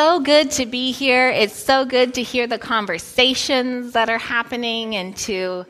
[0.00, 1.28] so good to be here.
[1.28, 5.66] It's so good to hear the conversations that are happening and to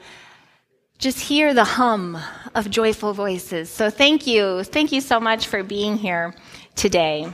[0.99, 2.17] just hear the hum
[2.55, 3.69] of joyful voices.
[3.69, 4.63] So thank you.
[4.63, 6.33] Thank you so much for being here
[6.77, 7.29] today.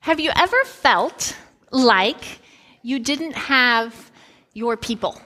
[0.00, 1.36] Have you ever felt
[1.70, 2.40] like
[2.82, 4.10] you didn't have
[4.52, 5.16] your people?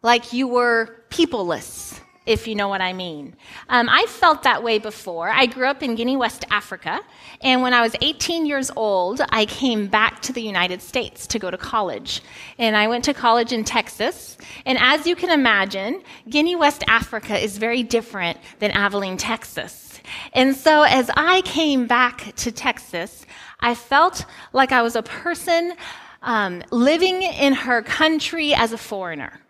[0.00, 2.00] Like you were peopleless?
[2.28, 3.34] If you know what I mean.
[3.70, 5.30] Um, I felt that way before.
[5.30, 7.00] I grew up in Guinea, West Africa,
[7.40, 11.38] and when I was 18 years old, I came back to the United States to
[11.38, 12.20] go to college.
[12.58, 14.36] And I went to college in Texas,
[14.66, 20.00] and as you can imagine, Guinea, West Africa is very different than Abilene, Texas.
[20.34, 23.24] And so as I came back to Texas,
[23.60, 25.74] I felt like I was a person
[26.22, 29.40] um, living in her country as a foreigner.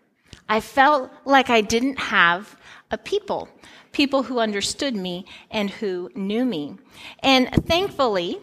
[0.47, 2.58] I felt like I didn't have
[2.91, 3.47] a people,
[3.91, 6.75] people who understood me and who knew me.
[7.21, 8.39] And thankfully,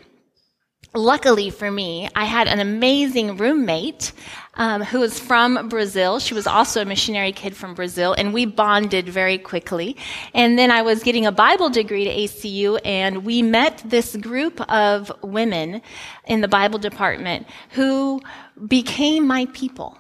[0.95, 4.12] luckily for me, I had an amazing roommate
[4.55, 6.19] um, who was from Brazil.
[6.20, 9.97] She was also a missionary kid from Brazil, and we bonded very quickly.
[10.33, 14.60] And then I was getting a Bible degree to ACU, and we met this group
[14.70, 15.83] of women
[16.27, 18.20] in the Bible department who
[18.66, 19.98] became my people.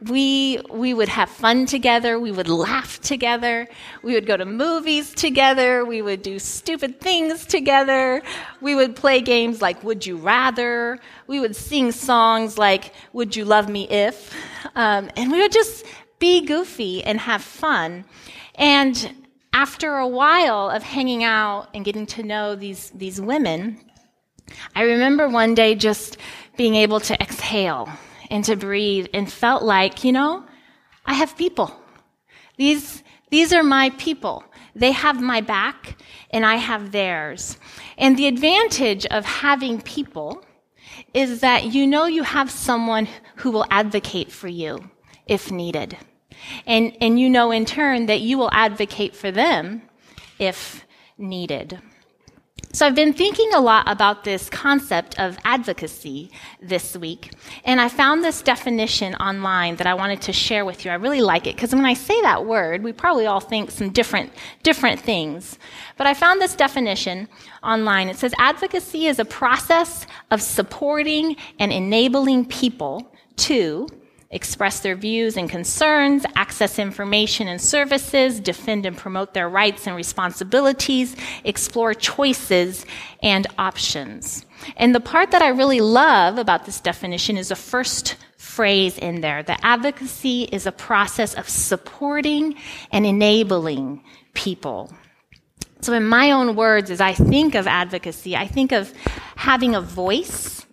[0.00, 2.18] We, we would have fun together.
[2.18, 3.66] We would laugh together.
[4.02, 5.84] We would go to movies together.
[5.84, 8.22] We would do stupid things together.
[8.60, 10.98] We would play games like Would You Rather.
[11.26, 14.34] We would sing songs like Would You Love Me If?
[14.74, 15.84] Um, and we would just
[16.18, 18.04] be goofy and have fun.
[18.54, 23.80] And after a while of hanging out and getting to know these, these women,
[24.74, 26.18] I remember one day just
[26.56, 27.88] being able to exhale
[28.30, 30.44] and to breathe and felt like, you know,
[31.04, 31.74] I have people.
[32.56, 34.44] These, these are my people.
[34.74, 35.98] They have my back
[36.30, 37.58] and I have theirs.
[37.96, 40.44] And the advantage of having people
[41.14, 44.90] is that you know you have someone who will advocate for you
[45.26, 45.96] if needed.
[46.66, 49.82] And, and you know in turn that you will advocate for them
[50.38, 50.84] if
[51.18, 51.80] needed.
[52.76, 57.32] So I've been thinking a lot about this concept of advocacy this week,
[57.64, 60.90] and I found this definition online that I wanted to share with you.
[60.90, 63.88] I really like it because when I say that word, we probably all think some
[63.88, 64.30] different
[64.62, 65.58] different things.
[65.96, 67.28] But I found this definition
[67.62, 68.10] online.
[68.10, 73.88] It says advocacy is a process of supporting and enabling people to
[74.36, 79.96] express their views and concerns, access information and services, defend and promote their rights and
[79.96, 82.84] responsibilities, explore choices
[83.22, 84.44] and options.
[84.76, 89.22] And the part that I really love about this definition is the first phrase in
[89.22, 89.42] there.
[89.42, 92.56] The advocacy is a process of supporting
[92.92, 94.04] and enabling
[94.34, 94.92] people.
[95.80, 98.92] So in my own words, as I think of advocacy, I think of
[99.36, 100.66] having a voice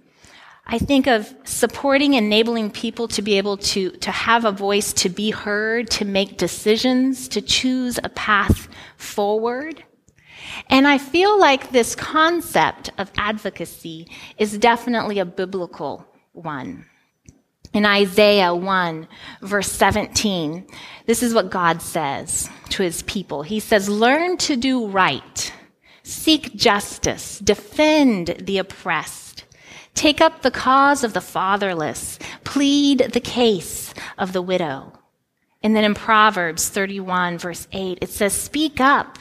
[0.65, 5.09] I think of supporting, enabling people to be able to, to have a voice, to
[5.09, 9.83] be heard, to make decisions, to choose a path forward.
[10.69, 16.85] And I feel like this concept of advocacy is definitely a biblical one.
[17.73, 19.07] In Isaiah 1,
[19.41, 20.67] verse 17,
[21.07, 23.41] this is what God says to his people.
[23.41, 25.53] He says, Learn to do right,
[26.03, 29.22] seek justice, defend the oppressed
[29.93, 32.19] Take up the cause of the fatherless.
[32.43, 34.93] Plead the case of the widow.
[35.61, 39.17] And then in Proverbs 31 verse 8, it says, speak up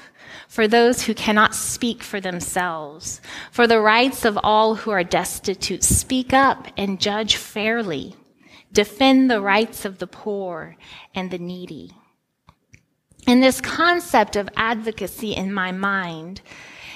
[0.48, 5.82] for those who cannot speak for themselves, for the rights of all who are destitute.
[5.82, 8.14] Speak up and judge fairly.
[8.72, 10.76] Defend the rights of the poor
[11.14, 11.92] and the needy.
[13.26, 16.40] And this concept of advocacy in my mind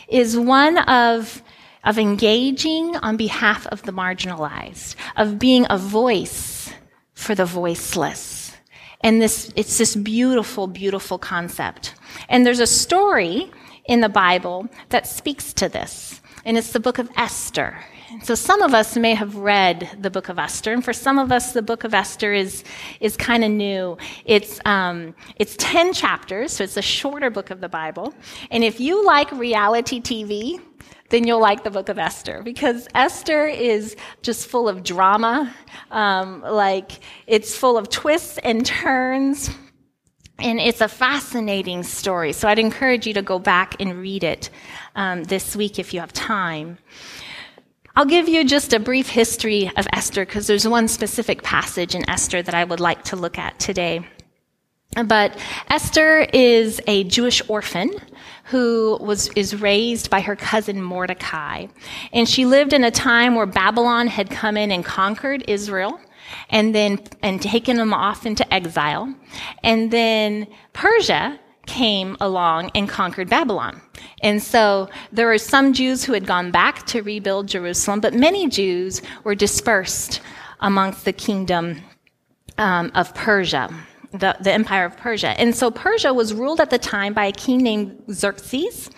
[0.08, 1.42] is one of
[1.86, 6.70] of engaging on behalf of the marginalized, of being a voice
[7.14, 8.52] for the voiceless.
[9.00, 11.94] And this, it's this beautiful, beautiful concept.
[12.28, 13.50] And there's a story
[13.86, 16.20] in the Bible that speaks to this.
[16.44, 17.78] And it's the book of Esther.
[18.22, 21.32] So some of us may have read the book of Esther, and for some of
[21.32, 22.62] us, the book of Esther is
[23.00, 23.98] is kind of new.
[24.24, 28.14] It's um, it's ten chapters, so it's a shorter book of the Bible.
[28.50, 30.60] And if you like reality TV,
[31.10, 35.54] then you'll like the book of Esther because Esther is just full of drama.
[35.90, 36.92] Um, like
[37.26, 39.50] it's full of twists and turns.
[40.38, 42.32] And it's a fascinating story.
[42.34, 44.50] So I'd encourage you to go back and read it
[44.94, 46.78] um, this week if you have time.
[47.94, 52.08] I'll give you just a brief history of Esther because there's one specific passage in
[52.10, 54.06] Esther that I would like to look at today.
[55.04, 55.38] But
[55.68, 57.90] Esther is a Jewish orphan
[58.44, 61.66] who was, is raised by her cousin Mordecai.
[62.12, 66.00] And she lived in a time where Babylon had come in and conquered Israel
[66.50, 69.12] and then, and taken them off into exile.
[69.62, 73.82] And then Persia came along and conquered Babylon.
[74.22, 78.48] And so there were some Jews who had gone back to rebuild Jerusalem, but many
[78.48, 80.20] Jews were dispersed
[80.60, 81.82] amongst the kingdom
[82.56, 83.68] um, of Persia
[84.12, 85.38] the, the empire of Persia.
[85.40, 88.90] And so Persia was ruled at the time by a king named Xerxes.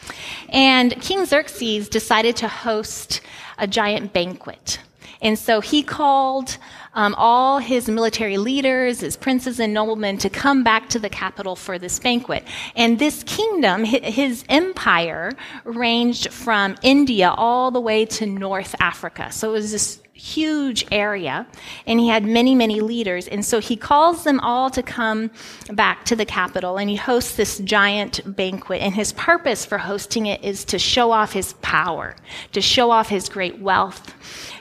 [0.51, 3.21] And King Xerxes decided to host
[3.59, 4.81] a giant banquet.
[5.21, 6.59] And so he called
[6.95, 11.57] um, all his military leaders, his princes and noblemen to come back to the capital
[11.57, 12.45] for this banquet.
[12.77, 15.33] And this kingdom, his empire,
[15.65, 19.31] ranged from India all the way to North Africa.
[19.33, 21.47] So it was this huge area
[21.87, 23.29] and he had many, many leaders.
[23.29, 25.31] And so he calls them all to come
[25.71, 28.83] back to the capital and he hosts this giant banquet.
[28.83, 32.17] And his purpose for hosting it is to show off his power,
[32.53, 34.15] to show off his great wealth.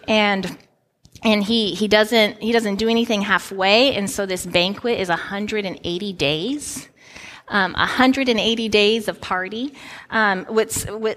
[0.08, 0.58] And
[1.24, 6.14] and he, he doesn't he doesn't do anything halfway and so this banquet is 180
[6.14, 6.90] days
[7.50, 9.74] um, 180 days of party
[10.10, 10.46] um,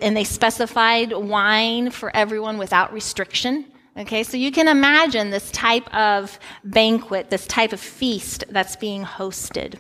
[0.00, 3.64] and they specified wine for everyone without restriction
[3.97, 9.05] Okay, so you can imagine this type of banquet, this type of feast that's being
[9.05, 9.79] hosted.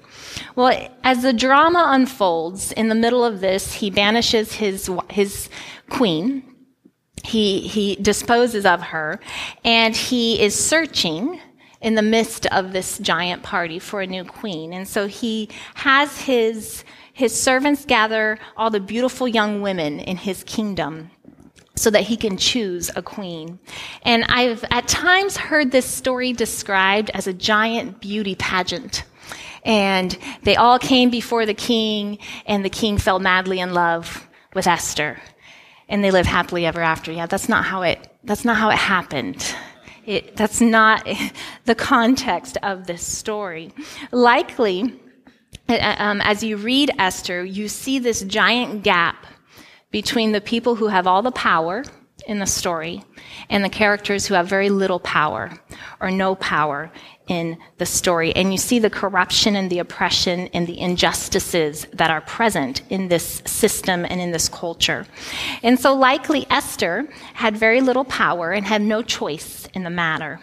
[0.56, 5.48] Well, as the drama unfolds, in the middle of this, he banishes his, his
[5.88, 6.42] queen.
[7.24, 9.20] He, he disposes of her,
[9.64, 11.40] and he is searching
[11.80, 14.72] in the midst of this giant party for a new queen.
[14.72, 20.44] And so he has his, his servants gather all the beautiful young women in his
[20.44, 21.10] kingdom
[21.74, 23.58] so that he can choose a queen.
[24.02, 29.04] And I've at times heard this story described as a giant beauty pageant.
[29.64, 34.66] And they all came before the king, and the king fell madly in love with
[34.66, 35.20] Esther.
[35.90, 37.12] And they live happily ever after.
[37.12, 39.54] Yeah, that's not how it, that's not how it happened.
[40.06, 41.06] It, that's not
[41.66, 43.72] the context of this story.
[44.10, 44.98] Likely,
[45.68, 49.26] uh, um, as you read Esther, you see this giant gap
[49.90, 51.84] between the people who have all the power
[52.26, 53.02] in the story
[53.48, 55.50] and the characters who have very little power
[56.00, 56.90] or no power
[57.30, 58.34] in the story.
[58.34, 63.08] And you see the corruption and the oppression and the injustices that are present in
[63.08, 65.06] this system and in this culture.
[65.62, 70.40] And so, likely, Esther had very little power and had no choice in the matter.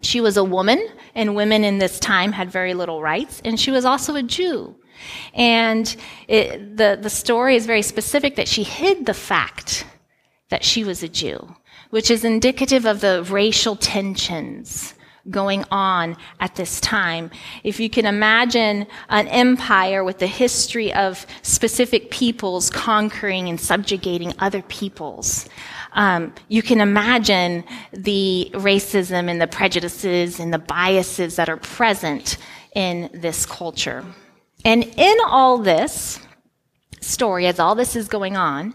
[0.00, 0.86] She was a woman,
[1.16, 4.76] and women in this time had very little rights, and she was also a Jew.
[5.34, 5.94] And
[6.28, 9.84] it, the, the story is very specific that she hid the fact
[10.50, 11.56] that she was a Jew,
[11.90, 14.94] which is indicative of the racial tensions
[15.30, 17.30] going on at this time.
[17.64, 24.34] If you can imagine an empire with the history of specific peoples conquering and subjugating
[24.38, 25.48] other peoples,
[25.92, 32.36] um, you can imagine the racism and the prejudices and the biases that are present
[32.74, 34.04] in this culture.
[34.64, 36.20] And in all this
[37.00, 38.74] story, as all this is going on,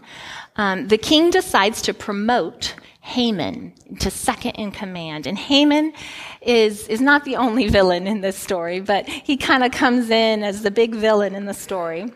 [0.56, 5.26] um, the king decides to promote Haman to second in command.
[5.26, 5.92] And Haman
[6.40, 10.44] is, is not the only villain in this story, but he kind of comes in
[10.44, 12.12] as the big villain in the story.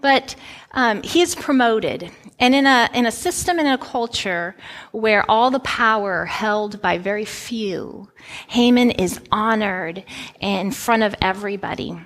[0.00, 0.34] But
[0.72, 2.10] um, he is promoted.
[2.38, 4.56] And in a, in a system and a culture
[4.92, 8.10] where all the power held by very few,
[8.48, 10.02] Haman is honored
[10.40, 12.00] in front of everybody.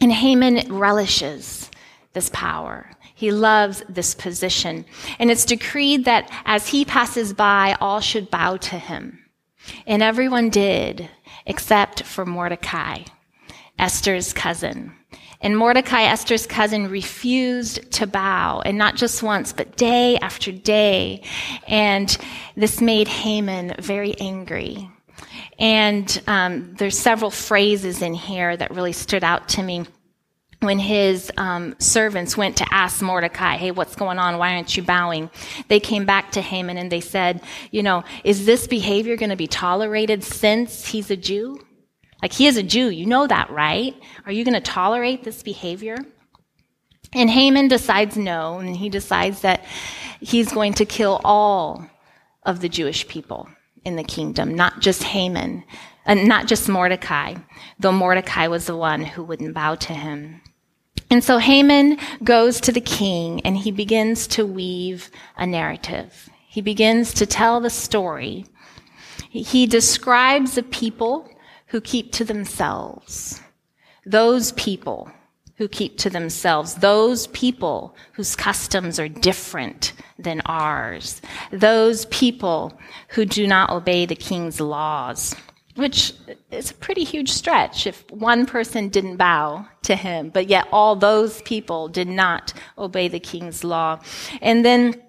[0.00, 1.70] And Haman relishes
[2.14, 2.90] this power.
[3.18, 4.84] He loves this position.
[5.18, 9.24] And it's decreed that as he passes by, all should bow to him.
[9.88, 11.10] And everyone did,
[11.44, 13.02] except for Mordecai,
[13.76, 14.94] Esther's cousin.
[15.40, 21.24] And Mordecai, Esther's cousin, refused to bow, and not just once, but day after day.
[21.66, 22.16] And
[22.54, 24.88] this made Haman very angry.
[25.58, 29.86] And um, there's several phrases in here that really stood out to me.
[30.60, 34.38] When his um, servants went to ask Mordecai, hey, what's going on?
[34.38, 35.30] Why aren't you bowing?
[35.68, 39.36] They came back to Haman and they said, you know, is this behavior going to
[39.36, 41.60] be tolerated since he's a Jew?
[42.20, 42.90] Like, he is a Jew.
[42.90, 43.94] You know that, right?
[44.26, 45.96] Are you going to tolerate this behavior?
[47.12, 49.64] And Haman decides no, and he decides that
[50.20, 51.88] he's going to kill all
[52.42, 53.48] of the Jewish people
[53.84, 55.64] in the kingdom, not just Haman,
[56.04, 57.34] and not just Mordecai,
[57.78, 60.40] though Mordecai was the one who wouldn't bow to him.
[61.10, 66.28] And so Haman goes to the king and he begins to weave a narrative.
[66.48, 68.44] He begins to tell the story.
[69.30, 71.28] He describes a people
[71.68, 73.40] who keep to themselves.
[74.06, 75.10] those people
[75.56, 81.20] who keep to themselves, those people whose customs are different than ours,
[81.52, 85.34] those people who do not obey the king's laws,
[85.78, 86.12] which
[86.50, 90.96] is a pretty huge stretch if one person didn't bow to him, but yet all
[90.96, 93.96] those people did not obey the king's law.
[94.40, 95.00] And then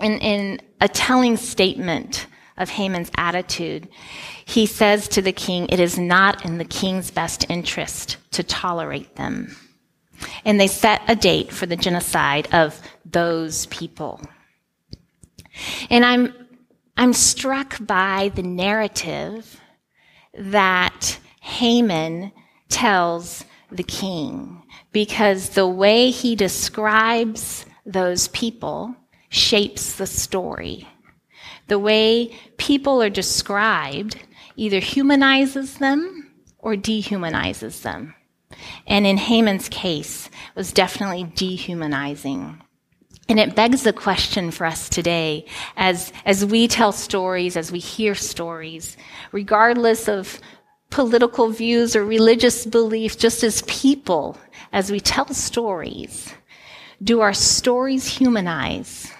[0.00, 3.88] in, in a telling statement of Haman's attitude,
[4.46, 9.16] he says to the king, It is not in the king's best interest to tolerate
[9.16, 9.54] them.
[10.46, 14.22] And they set a date for the genocide of those people.
[15.90, 16.32] And I'm,
[16.96, 19.60] I'm struck by the narrative
[20.38, 22.32] that Haman
[22.68, 24.62] tells the king
[24.92, 28.94] because the way he describes those people
[29.28, 30.88] shapes the story.
[31.68, 34.16] The way people are described
[34.56, 38.14] either humanizes them or dehumanizes them.
[38.86, 42.62] And in Haman's case, was definitely dehumanizing.
[43.28, 47.80] And it begs the question for us today as, as we tell stories, as we
[47.80, 48.96] hear stories,
[49.32, 50.40] regardless of
[50.90, 54.38] political views or religious belief, just as people,
[54.72, 56.32] as we tell stories,
[57.02, 59.10] do our stories humanize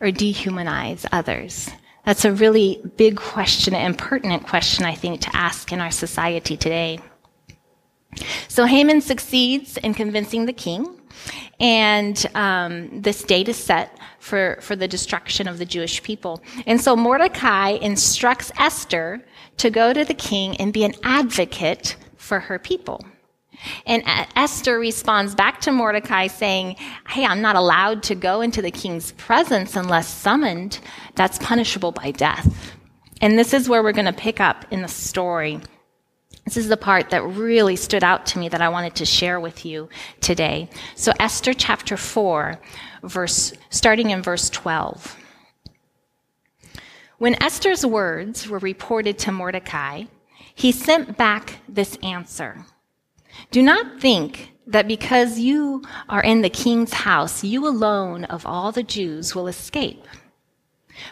[0.00, 1.68] or dehumanize others?
[2.06, 6.56] That's a really big question and pertinent question, I think, to ask in our society
[6.56, 6.98] today.
[8.48, 11.00] So Haman succeeds in convincing the king,
[11.60, 16.42] and um, this date is set for, for the destruction of the Jewish people.
[16.66, 19.24] And so Mordecai instructs Esther
[19.58, 23.04] to go to the king and be an advocate for her people.
[23.86, 24.02] And
[24.36, 26.76] Esther responds back to Mordecai saying,
[27.08, 30.80] Hey, I'm not allowed to go into the king's presence unless summoned.
[31.14, 32.72] That's punishable by death.
[33.20, 35.60] And this is where we're going to pick up in the story.
[36.44, 39.40] This is the part that really stood out to me that I wanted to share
[39.40, 39.88] with you
[40.20, 40.68] today.
[40.94, 42.60] So Esther chapter 4,
[43.02, 45.16] verse, starting in verse 12.
[47.16, 50.04] When Esther's words were reported to Mordecai,
[50.54, 52.66] he sent back this answer.
[53.50, 58.70] Do not think that because you are in the king's house, you alone of all
[58.70, 60.04] the Jews will escape.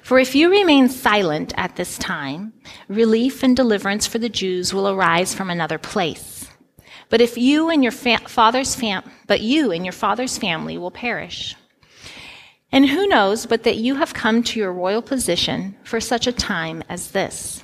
[0.02, 2.52] For if you remain silent at this time,
[2.88, 6.48] relief and deliverance for the Jews will arise from another place.
[7.08, 10.90] But if you and your fa- father's fam- but you and your father's family will
[10.90, 11.54] perish.
[12.70, 16.32] And who knows but that you have come to your royal position for such a
[16.32, 17.62] time as this?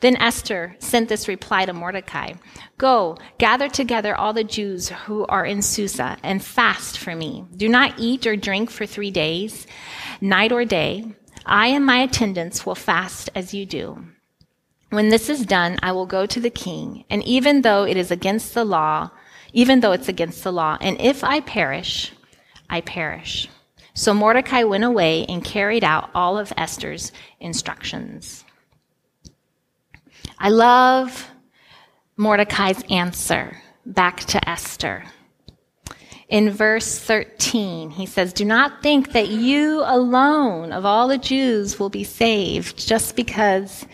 [0.00, 2.32] Then Esther sent this reply to Mordecai
[2.78, 7.44] Go, gather together all the Jews who are in Susa and fast for me.
[7.56, 9.66] Do not eat or drink for three days
[10.20, 11.04] night or day.
[11.44, 14.04] I and my attendants will fast as you do.
[14.90, 18.10] When this is done, I will go to the king, and even though it is
[18.10, 19.10] against the law,
[19.52, 22.12] even though it's against the law, and if I perish,
[22.68, 23.48] I perish.
[23.94, 28.44] So Mordecai went away and carried out all of Esther's instructions.
[30.42, 31.30] I love
[32.18, 33.56] Mordecai's answer
[33.86, 35.04] back to Esther
[36.32, 41.78] in verse 13, he says, Do not think that you alone of all the Jews
[41.78, 43.84] will be saved just because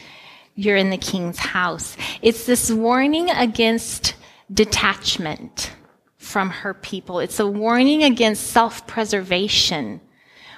[0.55, 1.97] you're in the king's house.
[2.23, 4.15] It's this warning against
[4.55, 5.73] detachment
[6.17, 7.19] from her people.
[7.19, 10.01] It's a warning against self preservation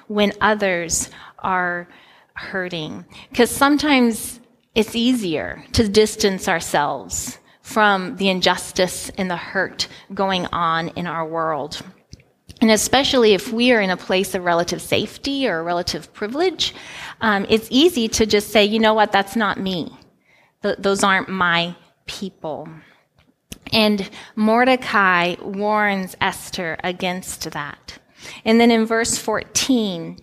[0.06, 1.88] when others are
[2.34, 3.06] hurting.
[3.30, 4.39] Because sometimes
[4.80, 11.26] it's easier to distance ourselves from the injustice and the hurt going on in our
[11.26, 11.82] world.
[12.62, 16.74] And especially if we are in a place of relative safety or relative privilege,
[17.20, 19.94] um, it's easy to just say, you know what, that's not me.
[20.62, 22.66] Th- those aren't my people.
[23.72, 27.98] And Mordecai warns Esther against that.
[28.46, 30.18] And then in verse 14,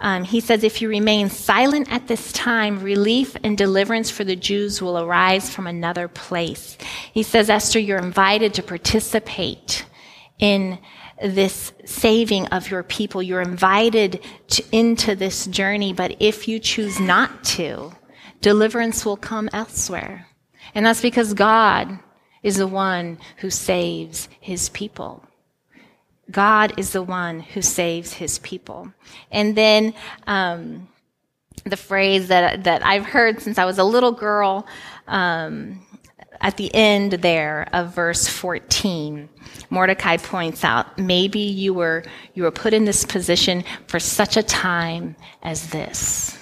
[0.00, 4.36] um, he says, If you remain silent at this time, relief and deliverance for the
[4.36, 6.78] Jews will arise from another place.
[7.12, 9.84] He says, Esther, you're invited to participate
[10.38, 10.78] in
[11.22, 13.22] this saving of your people.
[13.22, 17.92] You're invited to, into this journey, but if you choose not to,
[18.40, 20.26] deliverance will come elsewhere.
[20.74, 21.98] And that's because God
[22.42, 25.22] is the one who saves his people.
[26.30, 28.92] God is the one who saves his people.
[29.30, 29.94] And then
[30.26, 30.88] um,
[31.64, 34.66] the phrase that, that I've heard since I was a little girl
[35.06, 35.84] um,
[36.40, 39.28] at the end there of verse 14,
[39.68, 42.02] Mordecai points out maybe you were,
[42.34, 46.38] you were put in this position for such a time as this.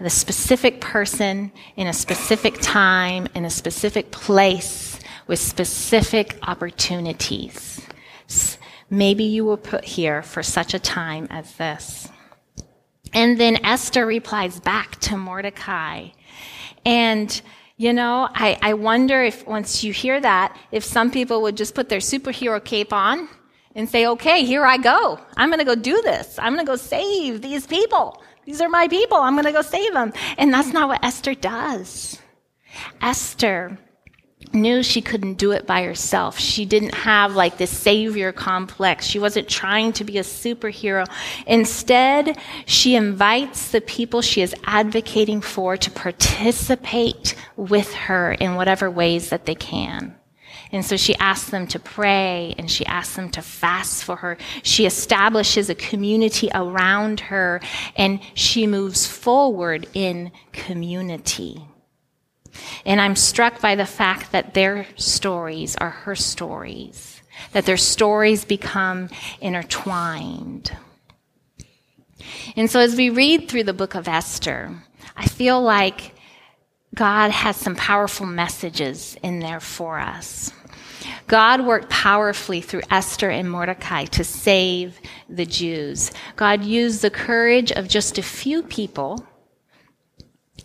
[0.00, 7.80] The specific person in a specific time, in a specific place with specific opportunities.
[8.90, 12.08] Maybe you were put here for such a time as this.
[13.12, 16.08] And then Esther replies back to Mordecai.
[16.84, 17.40] And,
[17.76, 21.74] you know, I, I wonder if once you hear that, if some people would just
[21.74, 23.28] put their superhero cape on
[23.74, 25.18] and say, okay, here I go.
[25.36, 26.38] I'm going to go do this.
[26.38, 28.22] I'm going to go save these people.
[28.44, 29.18] These are my people.
[29.18, 30.12] I'm going to go save them.
[30.36, 32.18] And that's not what Esther does.
[33.00, 33.78] Esther
[34.54, 36.38] knew she couldn't do it by herself.
[36.38, 39.06] She didn't have like this savior complex.
[39.06, 41.06] She wasn't trying to be a superhero.
[41.46, 48.90] Instead, she invites the people she is advocating for to participate with her in whatever
[48.90, 50.14] ways that they can.
[50.72, 54.36] And so she asks them to pray and she asks them to fast for her.
[54.64, 57.60] She establishes a community around her
[57.96, 61.64] and she moves forward in community.
[62.84, 67.20] And I'm struck by the fact that their stories are her stories,
[67.52, 69.08] that their stories become
[69.40, 70.76] intertwined.
[72.56, 74.72] And so as we read through the book of Esther,
[75.16, 76.14] I feel like
[76.94, 80.52] God has some powerful messages in there for us.
[81.26, 86.12] God worked powerfully through Esther and Mordecai to save the Jews.
[86.36, 89.26] God used the courage of just a few people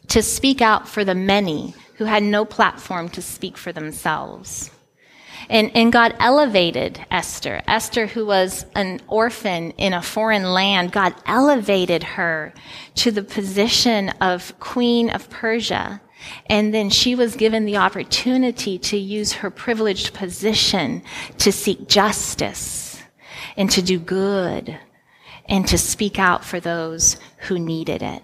[0.10, 4.72] to speak out for the many who had no platform to speak for themselves.
[5.50, 7.62] And, and God elevated Esther.
[7.68, 12.54] Esther, who was an orphan in a foreign land, God elevated her
[12.96, 16.02] to the position of queen of Persia.
[16.48, 21.02] And then she was given the opportunity to use her privileged position
[21.38, 23.02] to seek justice
[23.56, 24.78] and to do good
[25.46, 28.22] and to speak out for those who needed it.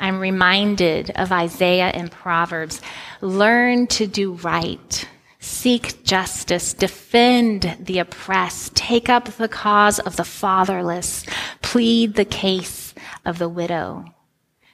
[0.00, 2.80] I'm reminded of Isaiah and Proverbs.
[3.20, 5.08] Learn to do right.
[5.40, 6.72] Seek justice.
[6.74, 8.74] Defend the oppressed.
[8.74, 11.24] Take up the cause of the fatherless.
[11.62, 12.94] Plead the case
[13.24, 14.04] of the widow.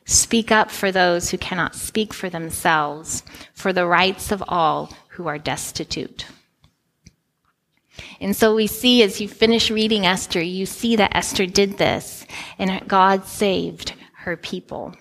[0.06, 3.22] Speak up for those who cannot speak for themselves,
[3.54, 6.26] for the rights of all who are destitute.
[8.20, 12.26] And so we see as you finish reading Esther, you see that Esther did this
[12.58, 14.94] and God saved her people.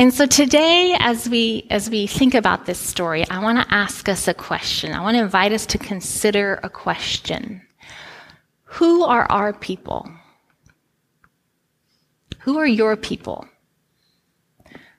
[0.00, 4.08] And so today, as we, as we think about this story, I want to ask
[4.08, 4.92] us a question.
[4.92, 7.60] I want to invite us to consider a question.
[8.62, 10.08] Who are our people?
[12.38, 13.48] Who are your people?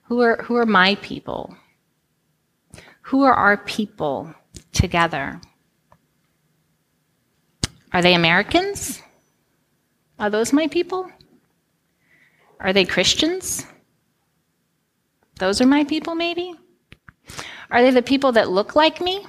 [0.03, 1.55] Who are, who are my people?
[3.03, 4.33] Who are our people
[4.73, 5.39] together?
[7.93, 9.01] Are they Americans?
[10.19, 11.09] Are those my people?
[12.59, 13.65] Are they Christians?
[15.39, 16.53] Those are my people, maybe?
[17.71, 19.25] Are they the people that look like me?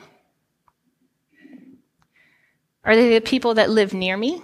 [2.85, 4.43] Are they the people that live near me?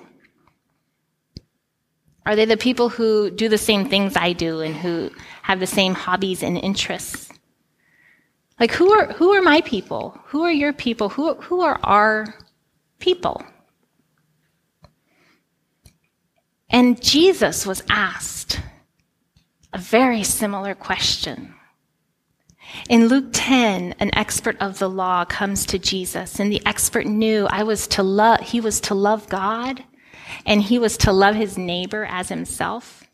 [2.25, 5.11] Are they the people who do the same things I do and who
[5.43, 7.31] have the same hobbies and interests?
[8.59, 10.19] Like who are who are my people?
[10.27, 11.09] Who are your people?
[11.11, 12.35] Who who are our
[12.99, 13.45] people?
[16.71, 18.61] And Jesus was asked
[19.73, 21.56] a very similar question.
[22.89, 27.47] In Luke 10, an expert of the law comes to Jesus, and the expert knew
[27.51, 29.83] I was to love, he was to love God,
[30.45, 33.05] and he was to love his neighbor as himself.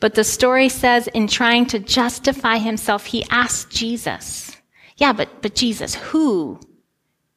[0.00, 4.56] But the story says, in trying to justify himself, he asked Jesus,
[4.96, 6.60] Yeah, but, but Jesus, who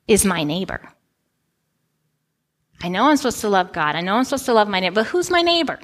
[0.08, 0.93] is my neighbor?
[2.84, 3.95] I know I'm supposed to love God.
[3.95, 5.80] I know I'm supposed to love my neighbor, but who's my neighbor?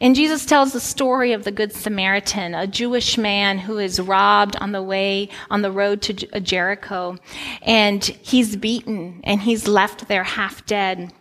[0.00, 4.56] And Jesus tells the story of the Good Samaritan, a Jewish man who is robbed
[4.56, 7.16] on the way, on the road to uh, Jericho.
[7.62, 11.12] And he's beaten and he's left there half dead.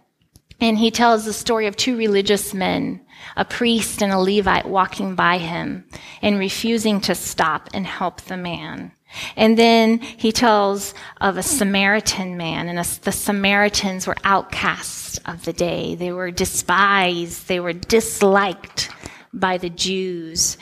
[0.61, 5.15] And he tells the story of two religious men, a priest and a Levite walking
[5.15, 5.85] by him
[6.21, 8.93] and refusing to stop and help the man.
[9.35, 15.53] And then he tells of a Samaritan man, and the Samaritans were outcasts of the
[15.53, 15.95] day.
[15.95, 18.89] They were despised, they were disliked
[19.35, 20.57] by the Jews.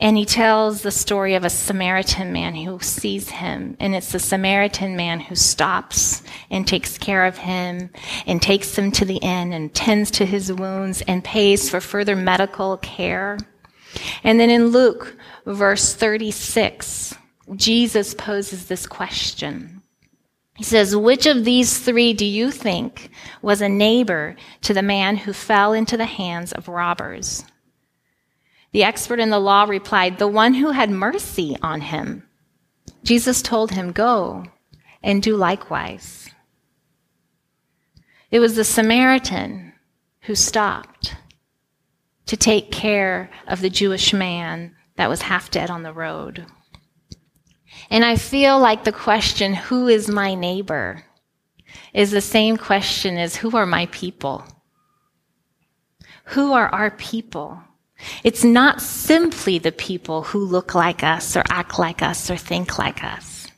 [0.00, 4.18] And he tells the story of a Samaritan man who sees him, and it's the
[4.18, 7.90] Samaritan man who stops and takes care of him
[8.26, 12.16] and takes him to the inn and tends to his wounds and pays for further
[12.16, 13.38] medical care.
[14.24, 17.14] And then in Luke, verse 36,
[17.56, 19.82] Jesus poses this question.
[20.54, 23.10] He says, Which of these three do you think
[23.42, 27.44] was a neighbor to the man who fell into the hands of robbers?
[28.72, 32.28] The expert in the law replied, The one who had mercy on him.
[33.02, 34.46] Jesus told him, Go
[35.02, 36.28] and do likewise.
[38.30, 39.74] It was the Samaritan
[40.22, 41.14] who stopped
[42.26, 46.46] to take care of the Jewish man that was half dead on the road.
[47.90, 51.04] And I feel like the question, Who is my neighbor?
[51.92, 54.44] is the same question as, Who are my people?
[56.26, 57.60] Who are our people?
[58.22, 62.78] It's not simply the people who look like us or act like us or think
[62.78, 63.48] like us,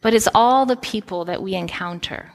[0.00, 2.32] but it's all the people that we encounter.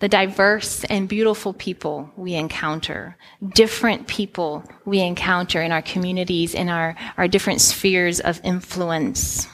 [0.00, 3.16] The diverse and beautiful people we encounter,
[3.54, 9.46] different people we encounter in our communities, in our, our different spheres of influence.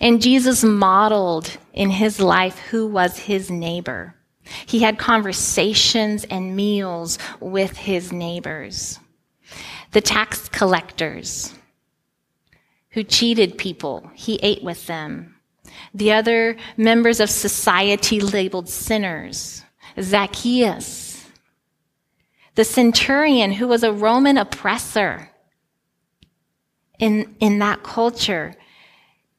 [0.00, 4.14] And Jesus modeled in his life who was his neighbor.
[4.66, 8.98] He had conversations and meals with his neighbors.
[9.92, 11.54] The tax collectors
[12.90, 15.36] who cheated people, he ate with them.
[15.94, 19.62] The other members of society labeled sinners,
[20.00, 21.26] Zacchaeus.
[22.54, 25.30] The centurion who was a Roman oppressor
[26.98, 28.54] in, in that culture,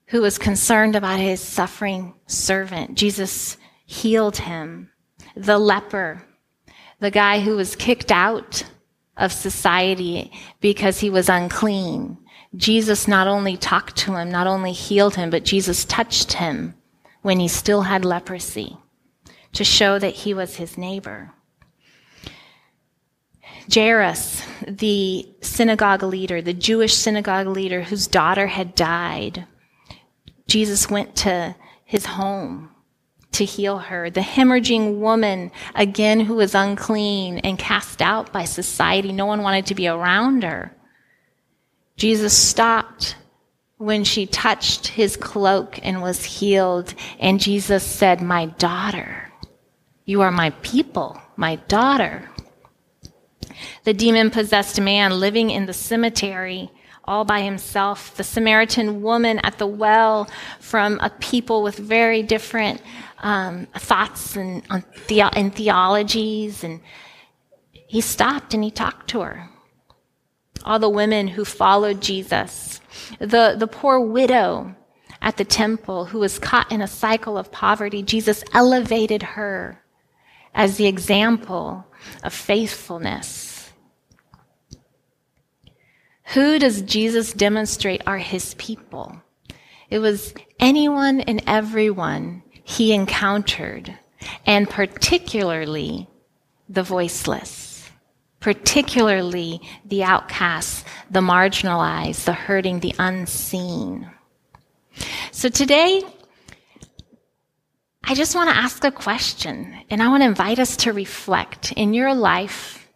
[0.08, 2.96] who was concerned about his suffering servant.
[2.98, 4.89] Jesus healed him
[5.36, 6.24] the leper,
[7.00, 8.63] the guy who was kicked out
[9.17, 12.17] of society because he was unclean.
[12.56, 16.76] Jesus not only talked to him, not only healed him, but Jesus touched him
[17.22, 18.78] when he still had leprosy
[19.54, 21.32] to show that he was his neighbor.
[23.74, 29.46] Jairus, the synagogue leader, the Jewish synagogue leader whose daughter had died,
[30.48, 32.70] Jesus went to his home
[33.34, 34.10] to heal her.
[34.10, 39.14] The hemorrhaging woman, again, who was unclean and cast out by society.
[39.14, 40.76] No one wanted to be around her.
[41.95, 43.15] Jesus stopped
[43.77, 46.93] when she touched his cloak and was healed.
[47.19, 49.32] And Jesus said, My daughter,
[50.06, 52.30] you are my people, my daughter.
[53.84, 56.71] The demon possessed man living in the cemetery
[57.06, 62.82] all by himself, the Samaritan woman at the well from a people with very different
[63.19, 66.63] um, thoughts and, and theologies.
[66.63, 66.82] And
[67.88, 69.49] he stopped and he talked to her.
[70.63, 72.82] All the women who followed Jesus,
[73.19, 74.76] the, the poor widow
[75.21, 79.82] at the temple who was caught in a cycle of poverty, Jesus elevated her
[80.54, 81.86] as the example
[82.24, 83.71] of faithfulness.
[86.34, 89.21] Who does Jesus demonstrate are his people?
[89.89, 93.97] It was anyone and everyone he encountered,
[94.45, 96.08] and particularly
[96.69, 97.71] the voiceless,
[98.41, 104.10] particularly the outcasts, the marginalized, the hurting, the unseen.
[105.32, 106.01] So today,
[108.04, 111.71] I just want to ask a question, and I want to invite us to reflect
[111.73, 112.89] in your life,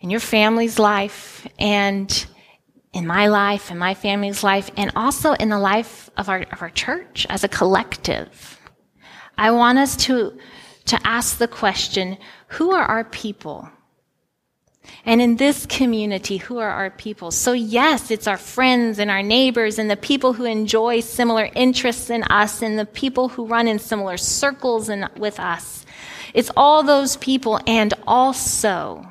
[0.00, 2.26] in your family's life, and
[2.94, 6.62] in my life, in my family's life, and also in the life of our, of
[6.62, 8.58] our church as a collective.
[9.36, 10.38] I want us to,
[10.86, 12.16] to ask the question,
[12.48, 13.68] who are our people?
[15.06, 17.30] And in this community, who are our people?
[17.30, 22.10] So yes, it's our friends and our neighbors and the people who enjoy similar interests
[22.10, 25.84] in us and the people who run in similar circles and with us.
[26.32, 29.06] It's all those people and also,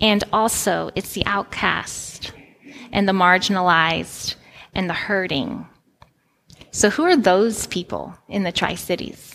[0.00, 2.32] and also it's the outcast
[2.92, 4.34] and the marginalized
[4.74, 5.66] and the hurting
[6.74, 9.33] so, who are those people in the Tri Cities?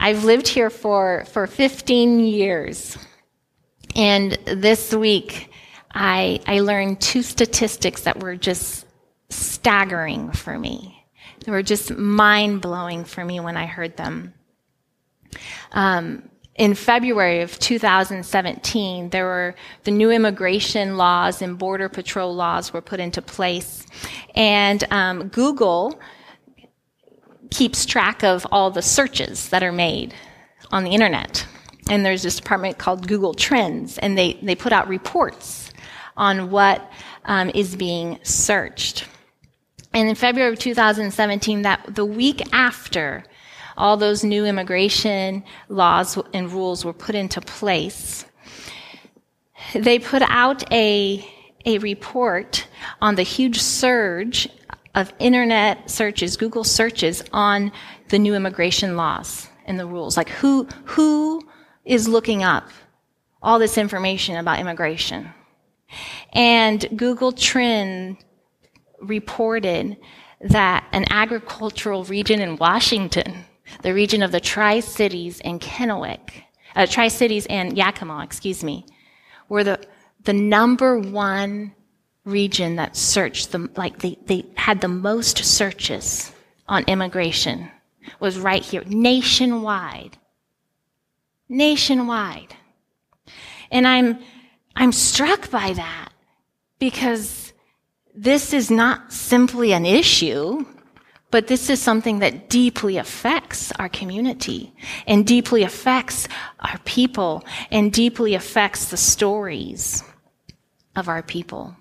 [0.00, 2.96] I've lived here for, for 15 years.
[3.96, 5.50] And this week,
[5.92, 8.86] I, I learned two statistics that were just
[9.30, 11.04] staggering for me.
[11.44, 14.34] They were just mind blowing for me when I heard them.
[15.72, 22.72] Um, in February of 2017, there were the new immigration laws and border patrol laws
[22.72, 23.86] were put into place,
[24.34, 26.00] and um, Google
[27.50, 30.14] keeps track of all the searches that are made
[30.70, 31.46] on the internet.
[31.88, 35.70] And there's this department called Google Trends, and they, they put out reports
[36.16, 36.90] on what
[37.24, 39.06] um, is being searched.
[39.94, 43.24] And in February of 2017, that the week after
[43.76, 48.26] all those new immigration laws and rules were put into place,
[49.74, 51.26] they put out a,
[51.64, 52.66] a report
[53.00, 54.48] on the huge surge
[54.98, 57.70] of internet searches, Google searches on
[58.08, 60.16] the new immigration laws and the rules.
[60.16, 61.48] Like who, who
[61.84, 62.68] is looking up
[63.40, 65.32] all this information about immigration.
[66.32, 68.18] And Google Trend
[69.00, 69.96] reported
[70.40, 73.44] that an agricultural region in Washington,
[73.82, 76.42] the region of the Tri Cities and Kennewick,
[76.74, 78.84] uh, Tri Cities and Yakima, excuse me,
[79.48, 79.80] were the,
[80.24, 81.74] the number one
[82.28, 86.32] region that searched the, like they, they had the most searches
[86.68, 87.70] on immigration
[88.20, 90.16] was right here, nationwide.
[91.48, 92.54] Nationwide.
[93.70, 94.18] And I'm,
[94.76, 96.10] I'm struck by that
[96.78, 97.52] because
[98.14, 100.64] this is not simply an issue,
[101.30, 104.72] but this is something that deeply affects our community
[105.06, 106.26] and deeply affects
[106.60, 110.02] our people and deeply affects the stories
[110.96, 111.76] of our people.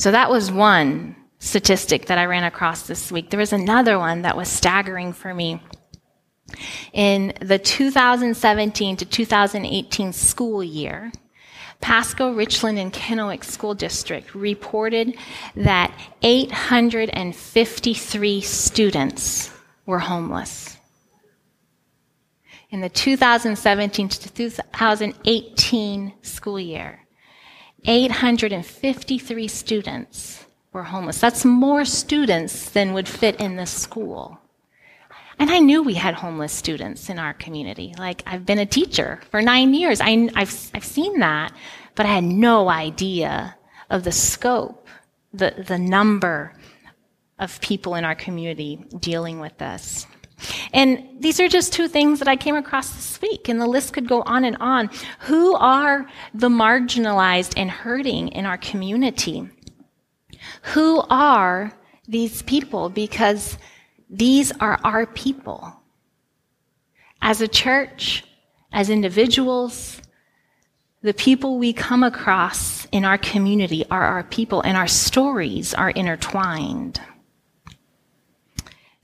[0.00, 3.28] So that was one statistic that I ran across this week.
[3.28, 5.62] There was another one that was staggering for me.
[6.94, 11.12] In the 2017 to 2018 school year,
[11.82, 15.18] Pasco, Richland, and Kennewick School District reported
[15.54, 19.50] that 853 students
[19.84, 20.78] were homeless.
[22.70, 27.00] In the 2017 to 2018 school year,
[27.84, 31.20] 853 students were homeless.
[31.20, 34.38] That's more students than would fit in this school.
[35.38, 37.94] And I knew we had homeless students in our community.
[37.98, 40.00] Like, I've been a teacher for nine years.
[40.00, 41.54] I, have I've seen that,
[41.94, 43.56] but I had no idea
[43.88, 44.86] of the scope,
[45.32, 46.52] the, the number
[47.38, 50.06] of people in our community dealing with this.
[50.72, 53.92] And these are just two things that I came across this week, and the list
[53.92, 54.90] could go on and on.
[55.20, 59.48] Who are the marginalized and hurting in our community?
[60.62, 61.72] Who are
[62.08, 62.88] these people?
[62.88, 63.58] Because
[64.08, 65.72] these are our people.
[67.22, 68.24] As a church,
[68.72, 70.00] as individuals,
[71.02, 75.90] the people we come across in our community are our people, and our stories are
[75.90, 77.00] intertwined.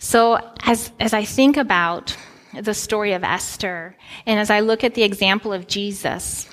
[0.07, 2.17] So as, as I think about
[2.55, 6.49] the story of Esther, and as I look at the example of Jesus,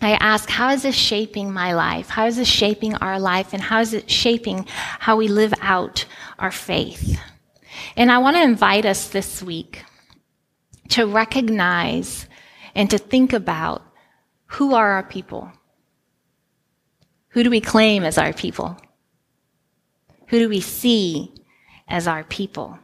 [0.00, 2.08] I ask, how is this shaping my life?
[2.08, 3.52] How is this shaping our life?
[3.52, 4.64] And how is it shaping
[5.00, 6.06] how we live out
[6.38, 7.18] our faith?
[7.96, 9.82] And I want to invite us this week
[10.90, 12.28] to recognize
[12.76, 13.82] and to think about
[14.46, 15.50] who are our people?
[17.30, 18.76] Who do we claim as our people?
[20.28, 21.34] Who do we see
[21.88, 22.78] as our people.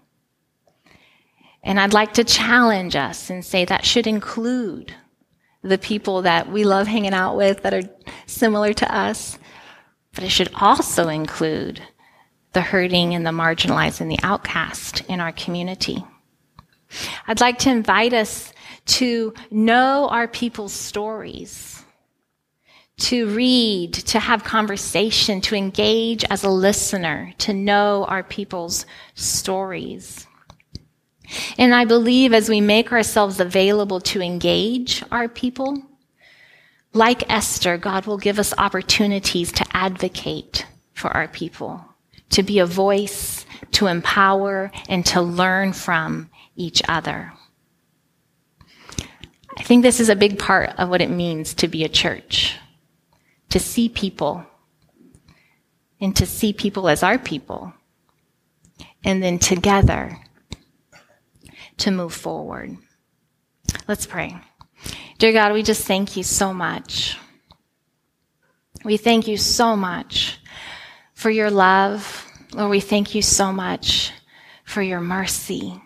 [1.63, 4.95] And I'd like to challenge us and say that should include
[5.63, 7.89] the people that we love hanging out with that are
[8.27, 9.39] similar to us,
[10.15, 11.81] but it should also include
[12.53, 16.05] the hurting and the marginalized and the outcast in our community.
[17.27, 18.53] I'd like to invite us
[18.87, 21.74] to know our people's stories
[22.97, 30.27] to read, to have conversation, to engage as a listener, to know our people's stories.
[31.59, 35.83] And I believe as we make ourselves available to engage our people,
[36.93, 41.85] like Esther, God will give us opportunities to advocate for our people,
[42.31, 47.33] to be a voice, to empower, and to learn from each other.
[49.57, 52.57] I think this is a big part of what it means to be a church
[53.55, 54.45] to see people
[56.01, 57.73] and to see people as our people.
[59.05, 60.19] And then together
[61.77, 62.77] to move forward.
[63.87, 64.37] Let's pray.
[65.19, 67.17] Dear God, we just thank you so much.
[68.85, 70.41] We thank you so much
[71.13, 72.27] for your love.
[72.55, 74.11] Lord, we thank you so much
[74.65, 75.81] for your mercy.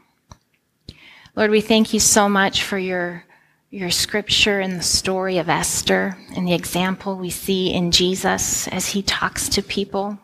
[1.36, 3.24] Lord, we thank you so much for your
[3.70, 8.88] your scripture and the story of Esther and the example we see in Jesus as
[8.88, 10.18] he talks to people.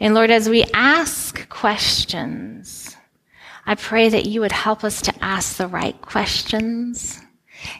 [0.00, 2.96] And Lord, as we ask questions,
[3.66, 7.20] I pray that you would help us to ask the right questions.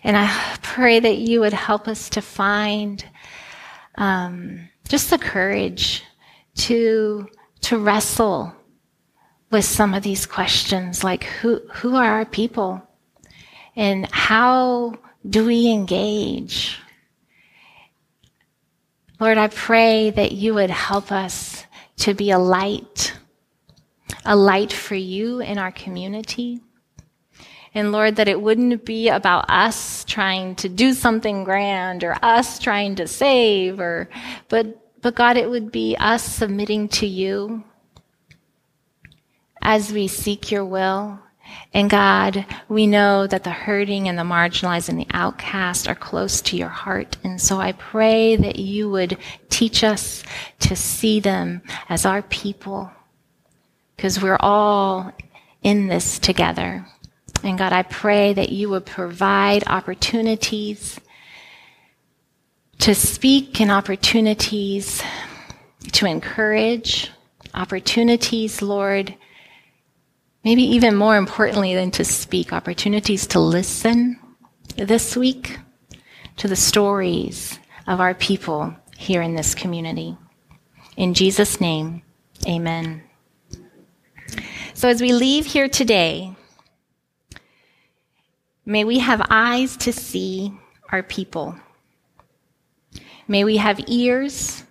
[0.04, 3.02] And I pray that you would help us to find
[3.94, 6.02] um, just the courage
[6.56, 7.26] to,
[7.62, 8.54] to wrestle
[9.50, 12.87] with some of these questions like who, who are our people?
[13.78, 16.80] And how do we engage?
[19.20, 21.64] Lord, I pray that you would help us
[21.98, 23.14] to be a light,
[24.24, 26.60] a light for you in our community.
[27.72, 32.58] And Lord, that it wouldn't be about us trying to do something grand or us
[32.58, 34.08] trying to save or,
[34.48, 37.62] but, but God, it would be us submitting to you
[39.62, 41.20] as we seek your will
[41.74, 46.40] And God, we know that the hurting and the marginalized and the outcast are close
[46.42, 47.16] to your heart.
[47.24, 49.18] And so I pray that you would
[49.50, 50.22] teach us
[50.60, 52.90] to see them as our people
[53.96, 55.12] because we're all
[55.62, 56.86] in this together.
[57.42, 60.98] And God, I pray that you would provide opportunities
[62.78, 65.02] to speak and opportunities
[65.92, 67.10] to encourage,
[67.54, 69.14] opportunities, Lord,
[70.48, 74.18] maybe even more importantly than to speak, opportunities to listen
[74.76, 75.58] this week
[76.38, 80.16] to the stories of our people here in this community.
[80.96, 82.00] In Jesus' name,
[82.46, 83.02] amen.
[84.72, 86.34] So as we leave here today,
[88.64, 90.58] may we have eyes to see
[90.90, 91.56] our people.
[93.28, 94.64] May we have ears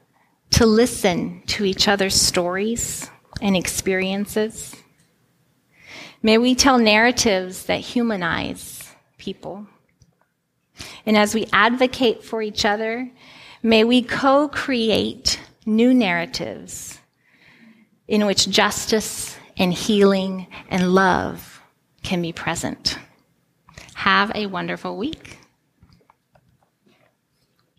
[0.53, 3.11] to listen to each other's stories
[3.43, 4.75] and experiences.
[6.27, 9.65] May we tell narratives that humanize people.
[11.05, 13.09] And as we advocate for each other,
[13.63, 16.99] may we co create new narratives
[18.09, 21.61] in which justice and healing and love
[22.03, 22.99] can be present.
[23.93, 25.37] Have a wonderful week.